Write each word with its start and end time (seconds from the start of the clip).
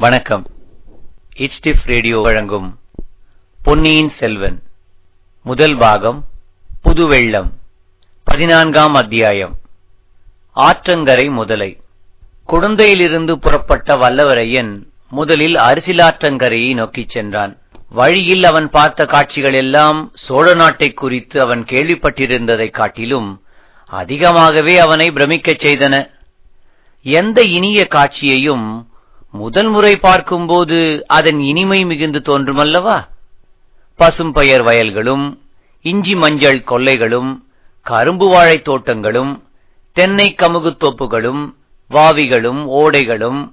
வணக்கம். 0.00 0.46
இச்டிஃப் 1.36 1.78
ரேடியோ 1.84 2.18
வழங்கும் 2.18 2.78
பொன்னியின் 3.62 4.08
செல்வன் 4.08 4.62
முதல் 5.42 5.76
பாகம் 5.76 6.24
புதுவெள்ளம் 6.84 7.52
பதினான்காம் 8.24 8.94
அத்தியாயம் 8.94 9.56
ஆற்றங்கரை 10.54 11.30
முதலை. 11.30 11.80
குடந்தையிலிருந்து 12.48 13.32
புறப்பட்ட 13.32 13.96
வல்லவரையன் 13.96 14.82
முதலில் 15.10 15.54
அரிசிலாற்றங்கரையை 15.54 16.74
நோக்கிச் 16.74 17.08
சென்றான். 17.08 17.58
வழியில் 17.88 18.44
அவன் 18.44 18.70
பார்த்த 18.70 19.04
காட்சிகள் 19.04 19.54
எல்லாம் 19.54 20.10
சோழ 20.14 20.54
நாட்டை 20.54 20.92
குறித்து 20.92 21.40
அவன் 21.40 21.64
கேள்விப்பட்டிருந்ததைக் 21.64 22.70
காட்டிலும் 22.70 23.42
அதிகமாகவே 23.86 24.78
அவனை 24.78 25.10
பிரமிக்கச் 25.10 25.66
செய்தன. 25.66 26.10
எந்த 27.02 27.42
இனிய 27.42 27.84
காட்சியையும் 27.84 28.89
முதல் 29.30 29.68
முறை 29.68 29.96
பார்க்கும்போது 29.96 31.04
அதன் 31.06 31.40
இனிமை 31.40 31.84
மிகுந்து 31.84 32.18
தோன்றுமல்லவா? 32.18 33.08
பசும்பயர் 33.96 34.62
வயல்களும் 34.62 35.38
இஞ்சி 35.82 36.14
மஞ்சள் 36.14 36.64
கொல்லைகளும் 36.66 37.40
கரும்பு 37.80 38.28
வாழைத் 38.28 38.62
தோட்டங்களும் 38.62 39.42
தென்னை 39.92 40.34
கமுகுத் 40.38 40.76
தோப்புகளும் 40.80 41.54
வாவிகளும் 41.90 42.66
ஓடைகளும் 42.68 43.52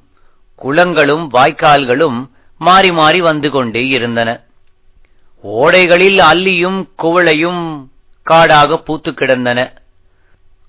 குளங்களும் 0.56 1.30
வாய்க்கால்களும் 1.34 2.30
மாறி 2.58 2.92
மாறி 2.92 3.22
வந்து 3.22 3.50
கொண்டே 3.50 3.88
இருந்தன. 3.88 4.44
ஓடைகளில் 5.44 6.20
அல்லியும் 6.34 6.90
குவளையும் 7.04 7.88
காடாக 8.24 8.78
பூத்து 8.78 9.14
கிடந்தன. 9.14 9.74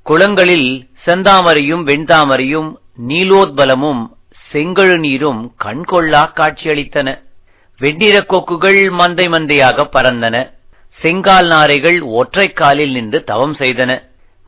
குளங்களில் 0.03 0.89
செந்தாமரையும் 1.06 1.84
வெண்தாமரையும் 1.84 2.75
நீலோத்பலமும் 3.09 4.17
செங்கழு 4.52 4.98
நீரும் 4.98 5.55
கண்கொள்ளா 5.65 6.33
காட்சியளித்தன. 6.33 7.19
வெண்ணிறக் 7.80 8.27
கொக்குகள் 8.27 8.91
மந்தை 8.91 9.28
மந்தையாக 9.28 9.89
பறந்தன. 9.92 10.50
செங்கால் 10.91 11.47
நாரைகள் 11.47 12.00
ஒற்றைக் 12.00 12.56
காலில் 12.56 12.92
நின்று 12.92 13.25
தவம் 13.25 13.55
செய்தன. 13.55 14.03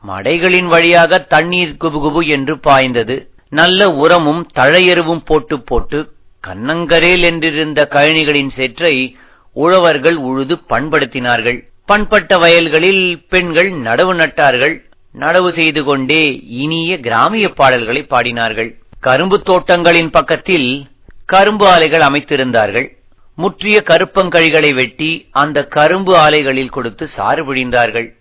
மடைகளின் 0.07 0.65
வழியாக 0.65 1.19
தண்ணீர் 1.19 1.75
குபுகுபு 1.79 2.27
என்று 2.27 2.59
பாய்ந்தது. 2.59 3.29
நல்ல 3.49 3.89
உரமும் 3.89 4.47
தழையெருவும் 4.55 5.21
போட்டு 5.25 5.61
போட்டு 5.61 6.11
கண்ணங்கரேல் 6.47 7.21
என்றிருந்த 7.21 7.87
கழனிகளின் 7.87 8.47
சேற்றை 8.47 9.17
உழவர்கள் 9.53 10.15
உழுது 10.15 10.59
பண்படுத்தினார்கள். 10.69 11.63
பண்பட்ட 11.85 12.37
வயல்களில் 12.37 13.25
பெண்கள் 13.29 13.71
நடவு 13.71 14.15
நட்டார்கள். 14.15 14.81
நடவு 15.19 15.49
செய்து 15.49 15.83
கொண்டே 15.83 16.39
இனிய 16.39 16.99
கிராமிய 16.99 17.49
பாடல்களை 17.49 18.05
பாடினார்கள். 18.09 18.79
கரும்பு 19.05 19.41
தோட்டங்களின் 19.41 20.09
பக்கத்தில் 20.09 20.87
கரும்பு 21.25 21.67
ஆலைகள் 21.67 22.01
அமைத்திருந்தார்கள். 22.01 22.87
முற்றிய 23.35 23.83
கருப்பங்கழிகளை 23.85 24.73
வெட்டி 24.73 25.27
அந்த 25.31 25.63
கரும்பு 25.63 26.15
ஆலைகளில் 26.15 26.69
கொடுத்து 26.69 27.07
சாறு 27.07 27.53
பிழிந்தார்கள். 27.53 28.13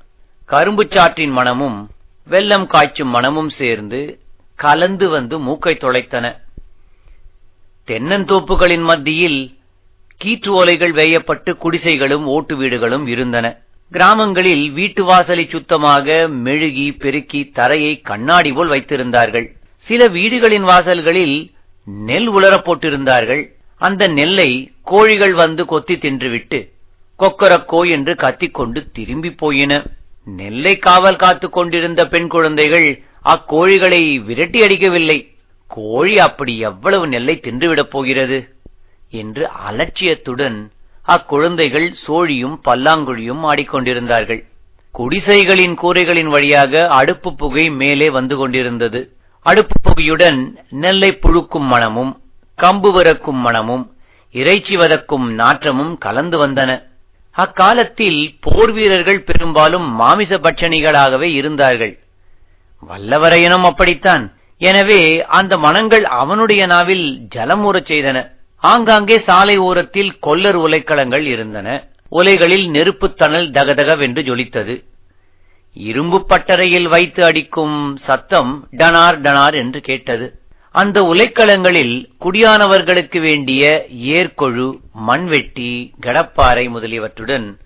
கரும்பு 0.45 0.85
சாற்றின் 0.85 1.31
மனமும் 1.31 1.91
வெள்ளம் 2.29 2.67
காய்ச்சும் 2.67 3.09
மனமும் 3.09 3.49
சேர்ந்து 3.49 4.21
கலந்து 4.55 5.09
வந்து 5.09 5.39
மூக்கை 5.39 5.77
தொலைத்தன. 5.81 6.37
தென்னந்தோப்புகளின் 7.87 8.83
மத்தியில் 8.83 9.59
கீற்று 10.25 10.65
ஓலைகள் 10.65 10.93
வேயப்பட்டு 10.93 11.57
குடிசைகளும் 11.57 12.25
ஓட்டு 12.25 12.57
வீடுகளும் 12.57 13.07
இருந்தன. 13.07 13.57
கிராமங்களில் 13.91 14.73
வீட்டு 14.73 15.05
வாசலை 15.05 15.47
சுத்தமாக 15.47 16.29
மெழுகி 16.45 16.99
பெருக்கி 16.99 17.51
தரையை 17.55 18.01
கண்ணாடி 18.01 18.53
போல் 18.53 18.69
வைத்திருந்தார்கள். 18.69 19.49
சில 19.81 20.09
வீடுகளின் 20.09 20.65
வாசல்களில் 20.65 21.49
நெல் 21.85 22.29
உலரப் 22.29 22.65
போட்டிருந்தார்கள். 22.65 23.47
அந்த 23.79 24.07
நெல்லை 24.07 24.73
கோழிகள் 24.83 25.33
வந்து 25.33 25.65
கொத்தி 25.65 25.95
தின்றுவிட்டு 25.95 26.69
கொக்கரக்கோ 27.19 27.91
என்று 27.91 28.15
கத்திக்கொண்டு 28.15 28.91
திரும்பி 28.93 29.31
போயின. 29.31 29.83
நெல்லை 30.25 30.79
காவல் 30.79 31.17
காத்துக் 31.17 31.53
கொண்டிருந்த 31.53 32.09
பெண் 32.09 32.29
குழந்தைகள் 32.29 33.03
அக்கோழிகளை 33.25 34.25
விரட்டி 34.25 34.63
அடிக்கவில்லை. 34.63 35.35
கோழி 35.67 36.19
அப்படி 36.19 36.59
எவ்வளவு 36.59 37.07
நெல்லை 37.07 37.41
தின்றுவிடப் 37.43 37.91
போகிறது 37.91 38.55
என்று 39.11 39.49
அலட்சியத்துடன் 39.71 40.59
அக்குழந்தைகள் 41.09 41.95
சோழியும் 42.07 42.61
பல்லாங்குழியும் 42.65 43.43
ஆடிக்கொண்டிருந்தார்கள். 43.43 44.43
குடிசைகளின் 44.93 45.75
கூரைகளின் 45.83 46.27
வழியாக 46.27 46.89
அடுப்பு 46.89 47.35
புகை 47.35 47.71
மேலே 47.71 48.11
வந்து 48.11 48.37
கொண்டிருந்தது. 48.37 49.01
அடுப்பு 49.43 49.75
புகையுடன் 49.83 50.59
நெல்லை 50.71 51.19
புழுக்கும் 51.23 51.67
மணமும் 51.67 52.21
கம்பு 52.63 52.93
விறக்கும் 52.93 53.37
மணமும் 53.37 53.93
இறைச்சி 54.33 54.77
வதக்கும் 54.77 55.33
நாற்றமும் 55.33 55.99
கலந்து 55.99 56.47
வந்தன. 56.47 56.83
அக்காலத்தில் 57.31 58.37
போர் 58.41 58.73
வீரர்கள் 58.73 59.23
பெரும்பாலும் 59.23 59.93
மாமிச 59.93 60.39
பட்சணிகளாகவே 60.39 61.23
இருந்தார்கள். 61.23 61.99
வல்லவரையனும் 62.89 63.63
அப்படித்தான். 63.63 64.35
எனவே 64.59 65.25
அந்த 65.25 65.59
மனங்கள் 65.59 66.05
அவனுடைய 66.05 66.67
நாவில் 66.67 67.19
ஜலம் 67.29 67.65
ஊறச் 67.65 67.93
செய்தன. 67.93 68.31
ஆங்காங்கே 68.57 69.19
சாலை 69.19 69.57
ஓரத்தில் 69.57 70.19
கொல்லர் 70.19 70.59
உலைக்களங்கள் 70.59 71.21
இருந்தன. 71.21 71.85
உலைகளில் 72.09 72.71
நெருப்புத் 72.71 73.17
தணல் 73.17 73.51
தகதகவென்று 73.51 74.23
ஜொலித்தது. 74.23 74.85
இரும்பு 75.75 76.27
பட்டறையில் 76.29 76.89
வைத்து 76.89 77.25
அடிக்கும் 77.25 77.97
சத்தம் 77.97 78.69
டனார் 78.73 79.21
டனார் 79.21 79.55
என்று 79.55 79.81
கேட்டது. 79.81 80.39
அந்த 80.71 81.01
உலைக்களங்களில் 81.01 82.05
குடியானவர்களுக்கு 82.21 83.21
வேண்டிய 83.21 83.87
ஏர்கொழு 83.91 84.81
மண்வெட்டி 84.93 85.93
கடப்பாறை 86.01 86.71
முதலியவற்றுடன் 86.71 87.59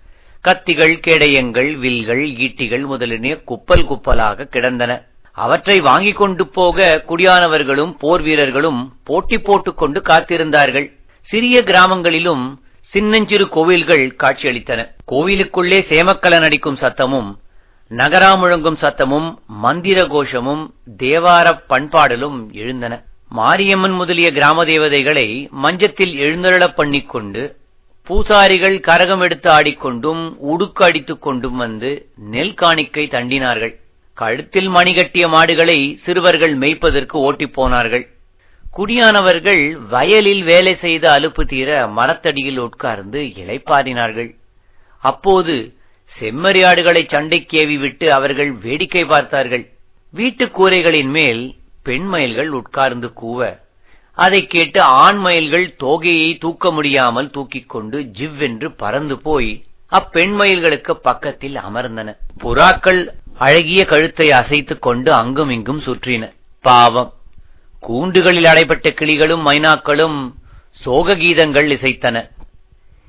கத்திகள் 0.43 0.99
கேடயங்கள் 1.07 1.77
வில்கள் 1.77 2.27
ஈட்டிகள் 2.27 2.85
முதலிய 2.85 3.43
குப்பல் 3.43 3.85
குப்பலாக 3.85 4.43
கிடந்தன. 4.43 5.01
அவற்றை 5.31 5.79
வாங்கிக் 5.79 6.15
கொண்டு 6.15 6.47
போக 6.47 7.03
குடியானவர்களும் 7.07 7.95
போர் 7.99 8.21
வீரர்களும் 8.21 8.93
போட்டி 9.03 9.37
போட்டுக் 9.37 9.77
கொண்டு 9.77 10.01
காத்திருந்தார்கள். 10.01 10.91
சிறிய 11.21 11.63
கிராமங்களிலும் 11.63 12.57
சின்னஞ்சிறு 12.81 13.49
கோவில்கள் 13.49 14.15
காட்சியளித்தன. 14.19 14.87
கோவிலுக்குள்ளே 15.11 15.79
சேமக்கலன் 15.89 16.43
அடிக்கும் 16.43 16.75
சத்தமும் 16.75 17.35
நகரா 17.87 18.29
முழங்கும் 18.35 18.77
சத்தமும் 18.81 19.35
மந்திர 19.47 20.05
கோஷமும் 20.05 20.73
தேவார 20.97 21.61
பண்பாடலும் 21.69 22.51
எழுந்தன. 22.51 23.03
மாரியம்மன் 23.29 23.91
முதலிய 23.91 24.31
கிராம 24.31 24.65
தேவதைகளை 24.65 25.47
மஞ்சத்தில் 25.51 26.17
எழுந்தருளப் 26.17 26.75
பண்ணிக்கொண்டு 26.75 27.55
பூசாரிகள் 28.03 28.79
கரகம் 28.79 29.21
எடுத்து 29.21 29.51
ஆடிக்கொண்டும் 29.51 30.35
உடுக்கு 30.37 30.83
அடித்துக் 30.83 31.21
கொண்டும் 31.21 31.55
வந்து 31.55 32.09
நெல் 32.15 32.53
காணிக்கை 32.53 33.07
தண்டினார்கள். 33.07 33.75
கழுத்தில் 34.13 34.69
மணிகட்டிய 34.69 35.29
மாடுகளை 35.29 35.99
சிறுவர்கள் 36.03 36.57
மேய்ப்பதற்கு 36.57 37.11
ஓட்டிப் 37.11 37.53
போனார்கள். 37.53 38.07
குடியானவர்கள் 38.77 39.71
வயலில் 39.89 40.43
வேலை 40.43 40.75
செய்த 40.75 41.11
அலுப்பு 41.11 41.45
தீர 41.45 41.87
மரத்தடியில் 41.87 42.57
உட்கார்ந்து 42.57 43.19
இளைப்பாறினார்கள். 43.19 44.35
அப்போது 44.99 45.55
செம்மறியாடுகளை 46.19 47.07
சண்டைக்கேவி 47.07 47.79
விட்டு 47.79 48.13
அவர்கள் 48.13 48.51
வேடிக்கை 48.51 49.05
பார்த்தார்கள். 49.05 49.69
வீட்டுக் 50.11 50.63
கூரைகளின் 50.63 51.09
மேல் 51.09 51.55
பெண் 51.83 52.05
மயில்கள் 52.05 52.49
உட்கார்ந்து 52.49 53.11
கூவ. 53.21 53.59
அதை 54.13 54.45
கேட்டு 54.45 54.81
ஆண் 54.81 55.17
மயில்கள் 55.17 55.75
தோகையை 55.79 56.39
தூக்க 56.39 56.71
முடியாமல் 56.71 57.29
தூக்கிக் 57.29 57.69
கொண்டு 57.69 57.99
ஜிவ்வென்று 57.99 58.73
பறந்து 58.77 59.21
போய் 59.21 59.63
அப்பெண் 59.87 60.39
மயில்களுக்கு 60.39 60.91
பக்கத்தில் 60.91 61.55
அமர்ந்தன. 61.55 62.15
புறாக்கள் 62.43 63.07
அழகிய 63.37 63.85
கழுத்தை 63.85 64.31
அசைத்துக் 64.31 64.81
கொண்டு 64.81 65.13
அங்கும் 65.13 65.49
இங்கும் 65.49 65.81
சுற்றின. 65.81 66.33
பாவம். 66.61 67.13
கூண்டுகளில் 67.87 68.45
அடைபட்ட 68.45 68.89
கிளிகளும் 68.89 69.45
மைனாக்களும் 69.45 70.33
சோக 70.71 71.15
கீதங்கள் 71.15 71.71
இசைத்தன. 71.71 72.29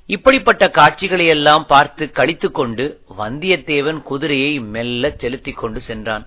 இப்படிப்பட்ட 0.07 0.71
காட்சிகளை 0.71 1.27
எல்லாம் 1.27 1.67
பார்த்து 1.67 2.11
கழித்துக் 2.11 2.55
கொண்டு 2.55 3.01
வந்தியத்தேவன் 3.19 4.03
குதிரையை 4.03 4.61
மெல்ல 4.61 5.11
செலுத்திக் 5.11 5.57
கொண்டு 5.57 5.81
சென்றான். 5.81 6.27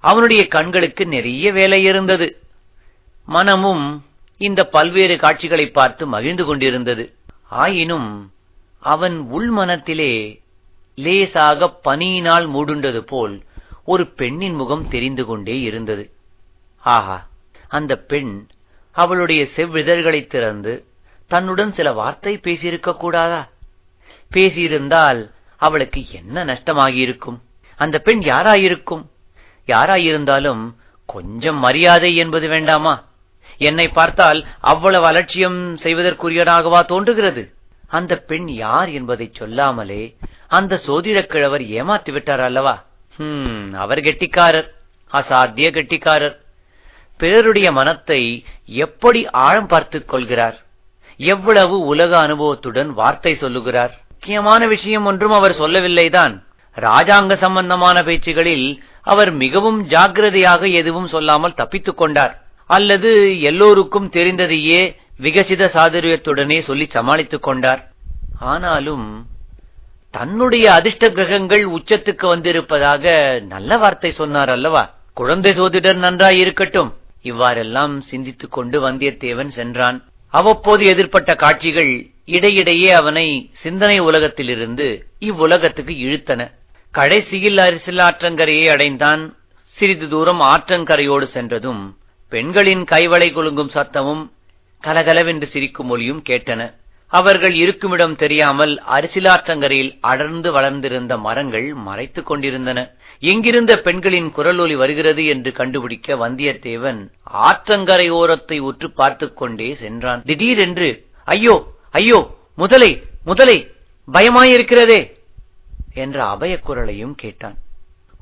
அவனுடைய 0.00 0.48
கண்களுக்கு 0.48 1.06
நிறைய 1.06 1.52
வேலை 1.52 1.84
இருந்தது. 1.84 2.36
மனமும் 3.26 4.04
இந்த 4.36 4.64
பல்வேறு 4.64 5.16
காட்சிகளை 5.16 5.66
பார்த்து 5.66 6.06
மகிழ்ந்து 6.06 6.44
கொண்டிருந்தது. 6.44 7.14
ஆயினும் 7.48 8.32
அவன் 8.78 9.28
உள்மனத்திலே 9.32 10.40
லேசாக 10.94 11.80
பனியினால் 11.84 12.48
மூடுண்டது 12.48 12.98
போல் 12.98 13.42
ஒரு 13.84 14.06
பெண்ணின் 14.06 14.54
முகம் 14.54 14.88
தெரிந்து 14.88 15.24
கொண்டே 15.24 15.60
இருந்தது. 15.60 16.10
ஆஹா 16.78 17.28
அந்த 17.68 17.96
பெண் 17.96 18.46
அவளுடைய 18.92 19.48
செவ்விதழ்களைத் 19.56 20.26
திறந்து 20.26 20.84
தன்னுடன் 21.30 21.72
சில 21.72 21.92
வார்த்தை 21.92 22.32
பேசியிருக்க 22.42 22.96
கூடாதா? 22.96 23.40
பேசியிருந்தால் 24.34 25.20
அவளுக்கு 25.56 26.00
என்ன 26.10 26.44
நஷ்டமாகியிருக்கும்? 26.44 27.38
அந்த 27.78 27.98
பெண் 27.98 28.20
யாராயிருக்கும்? 28.20 29.04
யாராயிருந்தாலும் 29.66 30.62
கொஞ்சம் 31.06 31.56
மரியாதை 31.56 32.16
என்பது 32.16 32.48
வேண்டாமா? 32.48 32.94
என்னை 33.58 33.88
பார்த்தால் 33.88 34.40
அவ்வளவு 34.60 35.06
அலட்சியம் 35.06 35.76
செய்வதற்குரியனாகவா 35.76 36.80
தோன்றுகிறது. 36.84 37.44
அந்த 37.88 38.16
பெண் 38.16 38.48
யார் 38.48 38.88
என்பதை 38.88 39.30
சொல்லாமலே 39.34 40.02
அந்த 40.48 40.80
சோதிடக் 40.86 41.32
கிழவர் 41.32 41.60
ஏமாத்தி 41.60 42.12
விட்டார் 42.12 42.40
அல்லவா? 42.40 42.74
அவர் 43.74 44.00
கெட்டிக்காரர் 44.00 44.68
அசாத்திய 45.12 45.68
கெட்டிக்காரர். 45.70 46.36
பிறருடைய 47.16 47.72
மனத்தை 47.72 48.44
எப்படி 48.64 49.20
ஆழம் 49.44 49.66
பார்த்துக் 49.66 50.08
கொள்கிறார்? 50.08 50.58
எவ்வளவு 51.20 51.80
உலக 51.80 52.18
அனுபவத்துடன் 52.18 52.94
வார்த்தை 52.94 53.34
சொல்லுகிறார்? 53.34 53.98
முக்கியமான 54.08 54.66
விஷயம் 54.66 55.04
ஒன்றும் 55.04 55.32
அவர் 55.32 55.52
சொல்லவில்லைதான் 55.52 56.42
ராஜாங்க 56.76 57.36
சம்பந்தமான 57.36 58.02
பேச்சுகளில் 58.02 58.78
அவர் 59.02 59.30
மிகவும் 59.30 59.86
ஜாக்கிரதையாக 59.86 60.66
எதுவும் 60.66 61.06
சொல்லாமல் 61.06 61.54
தப்பித்துக் 61.54 61.96
கொண்டார். 61.96 62.42
அல்லது 62.66 63.40
எல்லோருக்கும் 63.40 64.10
தெரிந்ததையே 64.10 64.96
விகசித 65.20 65.68
சாதுரியத்துடனே 65.76 66.60
சொல்லி 66.60 66.86
சமாளித்துக் 66.86 67.42
கொண்டார். 67.42 67.88
ஆனாலும் 68.40 69.26
தன்னுடைய 70.10 70.72
அதிர்ஷ்ட 70.72 71.10
கிரகங்கள் 71.10 71.64
உச்சத்துக்கு 71.66 72.26
வந்திருப்பதாக 72.26 73.40
நல்ல 73.48 73.76
வார்த்தை 73.76 74.12
சொன்னார் 74.12 74.48
அல்லவா? 74.48 74.94
குழந்தை 75.14 75.52
சோதிடர் 75.52 75.96
நன்றாய் 75.96 76.38
இருக்கட்டும். 76.38 76.94
இவ்வாறெல்லாம் 77.22 78.00
சிந்தித்துக் 78.00 78.52
கொண்டு 78.52 78.90
வந்தியத்தேவன் 78.90 79.46
சென்றான். 79.46 80.09
அவ்வப்போது 80.30 80.94
எதிர்ப்பட்ட 80.94 81.36
காட்சிகள் 81.36 81.92
இடையிடையே 82.24 82.90
அவனை 82.90 83.50
சிந்தனை 83.52 83.98
உலகத்திலிருந்து 83.98 84.86
இவ்வுலகத்துக்கு 85.20 85.94
இழுத்தன. 86.06 86.40
கடைசியில் 86.90 87.58
அரசியல் 87.58 88.04
ஆற்றங்கரையை 88.06 88.70
அடைந்தான். 88.70 89.22
சிறிது 89.76 90.08
தூரம் 90.08 90.40
ஆற்றங்கரையோடு 90.40 91.22
சென்றதும் 91.22 91.82
பெண்களின் 92.28 92.84
கைவளை 92.84 93.28
குலுங்கும் 93.32 93.72
சத்தமும் 93.74 94.22
கலகலவென்று 94.80 95.46
சிரிக்கும் 95.46 95.90
ஒலியும் 95.90 96.22
கேட்டன. 96.28 96.60
அவர்கள் 97.12 97.54
இருக்குமிடம் 97.54 98.16
தெரியாமல் 98.16 98.82
அரிசிலாற்றங்கரையில் 98.90 99.92
அடர்ந்து 100.00 100.52
வளர்ந்திருந்த 100.52 101.18
மரங்கள் 101.18 101.74
மறைத்துக் 101.74 102.26
கொண்டிருந்தன. 102.26 102.78
எங்கிருந்த 103.22 103.72
பெண்களின் 103.80 104.28
குரலொலி 104.32 104.76
வருகிறது 104.76 105.22
என்று 105.26 105.52
கண்டுபிடிக்க 105.52 106.16
வந்தியத்தேவன் 106.16 107.00
ஆற்றங்கரை 107.46 108.08
ஓரத்தை 108.10 108.58
உற்று 108.58 108.88
பார்த்துக் 108.90 109.36
கொண்டே 109.36 109.74
சென்றான். 109.74 110.22
திடீரென்று 110.24 110.88
ஐயோ 111.28 111.56
ஐயோ 111.94 112.20
முதலை 112.58 112.90
முதலை 113.24 113.58
பயமாயிருக்கிறதே! 114.08 115.00
என்ற 115.94 116.16
அபயக் 116.24 116.64
குரலையும் 116.64 117.14
கேட்டான். 117.14 117.56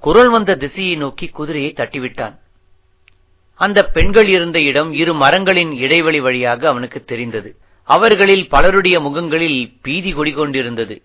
குரல் 0.03 0.29
வந்த 0.29 0.57
திசையை 0.57 0.97
நோக்கி 0.97 1.27
குதிரையை 1.29 1.71
தட்டிவிட்டான். 1.77 2.35
அந்த 3.61 3.79
பெண்கள் 3.87 4.29
இருந்த 4.29 4.59
இடம் 4.61 4.91
இரு 4.93 5.13
மரங்களின் 5.15 5.73
இடைவெளி 5.77 6.21
வழியாக 6.21 6.69
அவனுக்கு 6.69 7.01
தெரிந்தது. 7.05 7.51
அவர்களில் 7.89 8.45
பலருடைய 8.49 8.97
முகங்களில் 9.01 9.61
பீதி 9.83 10.13
கொண்டிருந்தது 10.13 10.97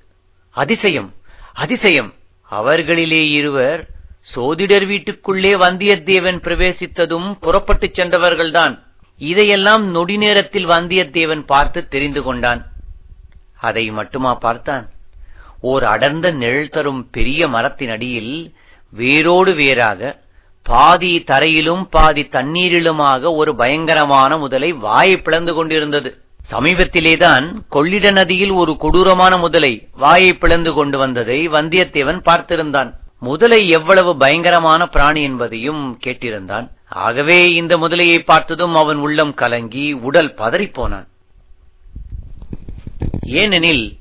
அதிசயம் 0.56 1.10
அதிசயம்! 1.56 2.12
அவர்களிலே 2.60 3.32
இருவர் 3.32 3.88
சோதிடர் 4.22 4.86
வீட்டுக்குள்ளே 4.86 5.54
வந்தியத்தேவன் 5.54 6.40
பிரவேசித்ததும் 6.40 7.36
புறப்பட்டுச் 7.40 8.00
சென்றவர்கள்தான். 8.00 8.80
இதையெல்லாம் 9.18 9.92
நொடி 9.92 10.18
நேரத்தில் 10.18 10.68
வந்தியத்தேவன் 10.68 11.46
பார்த்து 11.46 11.88
தெரிந்து 11.88 12.24
கொண்டான். 12.24 12.66
அதை 13.60 13.92
மட்டுமா 13.92 14.34
பார்த்தான்? 14.34 14.90
ஓர் 15.62 15.84
அடர்ந்த 15.84 16.32
நிழல் 16.32 16.70
தரும் 16.70 17.10
பெரிய 17.12 17.48
மரத்தின் 17.48 17.90
அடியில் 17.90 18.54
வேரோடு 18.92 19.54
வேறாக 19.54 20.22
பாதி 20.64 21.24
தரையிலும் 21.24 21.90
பாதி 21.90 22.22
தண்ணீரிலுமாக 22.22 23.36
ஒரு 23.36 23.56
பயங்கரமான 23.56 24.38
முதலை 24.38 24.74
வாயை 24.74 25.18
பிளந்து 25.18 25.54
கொண்டிருந்தது. 25.54 26.23
சமீபத்திலேதான் 26.52 27.46
கொள்ளிட 27.70 28.12
நதியில் 28.12 28.52
ஒரு 28.52 28.78
கொடூரமான 28.78 29.38
முதலை 29.38 29.88
வாயை 29.92 30.34
பிளந்து 30.34 30.74
கொண்டு 30.74 30.98
வந்ததை 30.98 31.50
வந்தியத்தேவன் 31.50 32.20
பார்த்திருந்தான். 32.26 32.94
முதலை 33.20 33.70
எவ்வளவு 33.70 34.18
பயங்கரமான 34.18 34.88
பிராணி 34.88 35.24
என்பதையும் 35.24 36.00
கேட்டிருந்தான். 36.06 36.70
ஆகவே 36.90 37.54
இந்த 37.54 37.78
முதலையை 37.78 38.20
பார்த்ததும் 38.20 38.76
அவன் 38.76 38.98
உள்ளம் 38.98 39.34
கலங்கி 39.34 39.92
உடல் 39.92 40.34
பதறிப்போனான். 40.34 41.08
ஏனெனில் 43.22 43.98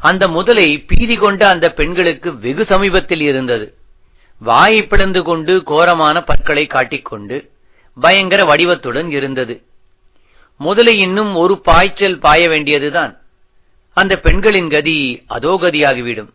அந்த 0.00 0.28
முதலை 0.28 0.78
பீதி 0.78 1.16
கொண்ட 1.16 1.48
அந்த 1.48 1.72
பெண்களுக்கு 1.72 2.38
வெகு 2.38 2.64
சமீபத்தில் 2.64 3.20
இருந்தது. 3.20 3.74
வாயை 4.38 4.86
பிளந்து 4.86 5.22
கொண்டு 5.22 5.62
கோரமான 5.62 6.20
பற்களை 6.20 6.66
காட்டிக்கொண்டு 6.66 7.50
பயங்கர 8.00 8.44
வடிவத்துடன் 8.44 9.10
இருந்தது. 9.10 9.62
முதலை 10.56 10.98
இன்னும் 10.98 11.34
ஒரு 11.34 11.60
பாய்ச்சல் 11.60 12.18
பாய 12.18 12.48
வேண்டியதுதான். 12.48 13.20
அந்த 13.92 14.16
பெண்களின் 14.16 14.70
கதி 14.70 15.24
அதோ 15.26 15.58
கதியாகிவிடும். 15.60 16.28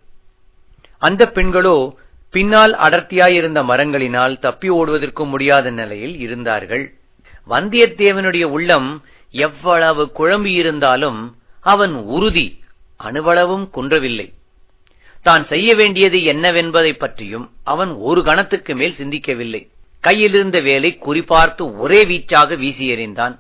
அந்த 0.98 1.32
பெண்களோ 1.34 1.94
பின்னால் 2.32 2.74
அடர்த்தியாயிருந்த 2.74 3.64
மரங்களினால் 3.64 4.40
தப்பி 4.40 4.70
ஓடுவதற்கும் 4.70 5.28
முடியாத 5.28 5.70
நிலையில் 5.70 6.20
இருந்தார்கள். 6.20 6.94
வந்தியத்தேவனுடைய 7.50 8.44
உள்ளம் 8.44 9.04
எவ்வளவு 9.32 10.12
குழம்பியிருந்தாலும் 10.18 11.34
அவன் 11.62 11.94
உறுதி 11.94 12.60
அணுவளவும் 12.96 13.70
குன்றவில்லை. 13.70 14.34
தான் 15.22 15.46
செய்ய 15.46 15.76
வேண்டியது 15.76 16.18
என்னவென்பதைப் 16.18 17.00
பற்றியும் 17.00 17.52
அவன் 17.64 17.90
ஒரு 17.90 18.24
கணத்துக்கு 18.24 18.76
மேல் 18.76 18.96
சிந்திக்கவில்லை. 18.98 19.68
கையிலிருந்த 20.00 20.60
வேலை 20.60 21.00
குறிபார்த்து 21.02 21.78
ஒரே 21.78 22.06
வீச்சாக 22.06 22.58
வீசி 22.58 22.92
எறிந்தான். 22.92 23.40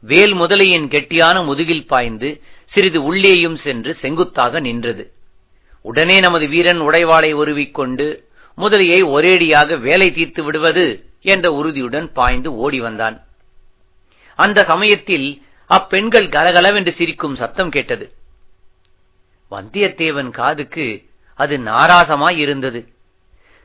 வேல் 0.00 0.34
முதலையின் 0.34 0.86
கெட்டியான 0.88 1.44
முதுகில் 1.44 1.86
பாய்ந்து 1.86 2.42
சிறிது 2.64 3.02
உள்ளேயும் 3.02 3.56
சென்று 3.56 3.94
செங்குத்தாக 3.94 4.60
நின்றது. 4.60 5.12
உடனே 5.82 6.20
நமது 6.20 6.46
வீரன் 6.46 6.80
உடைவாளை 6.80 7.32
உருவிக்கொண்டு 7.32 8.28
முதலையை 8.58 9.04
ஒரேடியாக 9.04 9.80
வேலை 9.80 10.12
தீர்த்து 10.12 10.42
விடுவது 10.42 11.04
என்ற 11.20 11.52
உறுதியுடன் 11.52 12.12
பாய்ந்து 12.12 12.54
ஓடி 12.54 12.80
வந்தான். 12.80 13.20
அந்த 14.34 14.64
சமயத்தில் 14.64 15.42
அப்பெண்கள் 15.66 16.28
கலகலவென்று 16.28 16.92
சிரிக்கும் 16.92 17.34
சத்தம் 17.34 17.70
கேட்டது. 17.70 18.12
வந்தியத்தேவன் 19.50 20.30
காதுக்கு 20.30 21.04
அது 21.34 21.58
நாராசமாய் 21.58 22.36
இருந்தது. 22.36 22.88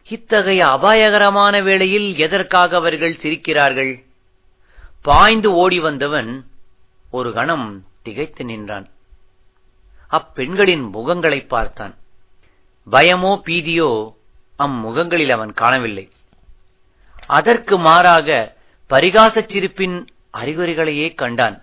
இத்தகைய 0.09 0.67
அபாயகரமான 0.67 1.61
வேளையில் 1.61 2.17
எதற்காக 2.17 2.75
அவர்கள் 2.75 3.17
சிரிக்கிறார்கள்? 3.17 4.04
பாய்ந்து 5.07 5.49
ஓடி 5.61 5.79
வந்தவன் 5.79 6.29
ஒரு 7.17 7.29
கணம் 7.33 7.67
திகைத்து 8.05 8.43
நின்றான். 8.45 8.85
அப்பெண்களின் 10.11 10.85
முகங்களை 10.95 11.39
பார்த்தான். 11.53 11.93
பயமோ 12.87 13.31
பீதியோ 13.47 13.89
அம்முகங்களில் 14.59 15.33
அவன் 15.35 15.53
காணவில்லை. 15.61 16.05
அதற்கு 17.37 17.75
மாறாக 17.77 18.29
பரிகாசச் 18.89 19.51
சிரிப்பின் 19.51 19.97
அறிகுறிகளையே 20.39 21.07
கண்டான். 21.21 21.57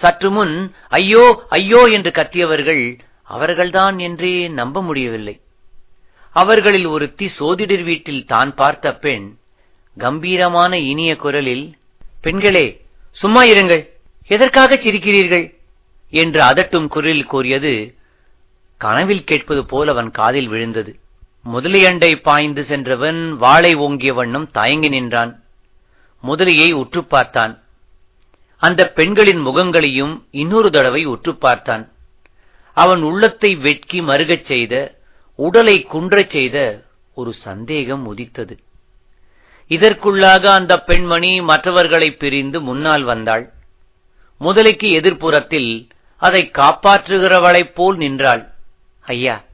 சற்று 0.00 0.30
முன் 0.30 0.54
ஐயோ 0.98 1.24
ஐயோ 1.48 1.82
என்று 1.96 2.10
கத்தியவர்கள் 2.10 2.84
அவர்கள்தான் 3.30 3.96
என்றே 3.98 4.32
நம்ப 4.60 4.82
முடியவில்லை. 4.82 5.36
அவர்களில் 6.36 6.88
ஒருத்தி 6.94 7.26
சோதிடர் 7.38 7.84
வீட்டில் 7.90 8.24
தான் 8.32 8.50
பார்த்த 8.54 8.92
பெண் 9.04 9.26
கம்பீரமான 9.96 10.72
இனிய 10.90 11.12
குரலில் 11.16 11.66
பெண்களே 12.20 12.80
சும்மா 13.12 13.42
இருங்கள். 13.42 13.88
எதற்காக 14.26 14.74
சிரிக்கிறீர்கள்? 14.74 15.54
என்று 16.10 16.42
அதட்டும் 16.42 16.86
குரலில் 16.88 17.24
கூறியது 17.24 17.94
கனவில் 18.76 19.24
கேட்பது 19.24 19.66
போல் 19.66 19.88
அவன் 19.88 20.10
காதில் 20.10 20.48
விழுந்தது. 20.48 20.98
முதலியண்டை 21.52 22.16
பாய்ந்து 22.16 22.64
சென்றவன் 22.64 23.36
வாளை 23.36 23.74
ஓங்கிய 23.74 24.14
வண்ணம் 24.14 24.50
தயங்கி 24.50 24.88
நின்றான். 24.88 25.42
முதலியை 26.22 26.72
உற்று 26.72 27.04
பார்த்தான். 27.04 27.62
அந்த 28.56 28.92
பெண்களின் 28.92 29.46
முகங்களையும் 29.46 30.24
இன்னொரு 30.30 30.70
தடவை 30.70 31.04
உற்று 31.04 31.36
பார்த்தான். 31.36 31.92
அவன் 32.72 33.02
உள்ளத்தை 33.02 33.54
வெட்கி 33.54 34.00
மருகச் 34.00 34.44
செய்த 34.44 34.98
உடலை 35.34 35.86
குன்றச் 35.92 36.30
செய்த 36.30 36.84
ஒரு 37.14 37.32
சந்தேகம் 37.32 38.06
உதித்தது. 38.06 38.58
இதற்குள்ளாக 39.70 40.52
அந்த 40.52 40.80
பெண்மணி 40.80 41.40
மற்றவர்களை 41.40 42.10
பிரிந்து 42.10 42.60
முன்னால் 42.60 43.02
வந்தாள். 43.02 43.52
முதலைக்கு 44.40 44.88
எதிர்ப்புறத்தில் 44.98 45.88
அதை 46.16 46.50
காப்பாற்றுகிறவளைப் 46.52 47.74
போல் 47.74 47.96
நின்றாள். 47.96 48.50
ஐயா 49.00 49.44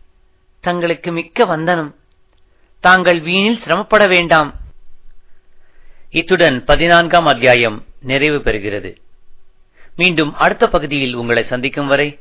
தங்களுக்கு 0.61 1.13
மிக்க 1.13 1.45
வந்தனம். 1.45 1.95
தாங்கள் 2.81 3.21
வீணில் 3.21 3.63
சிரமப்பட 3.63 4.07
வேண்டாம். 4.07 4.55
இத்துடன் 6.11 6.65
பதினான்காம் 6.65 7.27
அத்தியாயம் 7.27 7.85
நிறைவு 8.01 8.39
பெறுகிறது. 8.39 8.97
மீண்டும் 9.97 10.35
அடுத்த 10.35 10.69
பகுதியில் 10.69 11.15
உங்களை 11.15 11.45
சந்திக்கும் 11.45 11.87
வரை 11.87 12.19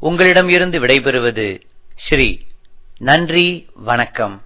உங்களிடம் 0.00 0.48
இருந்து 0.48 0.80
விடைபெறுவது 0.80 1.60
ஸ்ரீ 1.96 2.40
நன்றி 2.98 3.68
வணக்கம். 3.74 4.42